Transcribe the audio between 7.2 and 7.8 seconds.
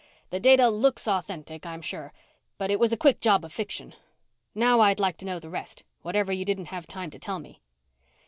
me."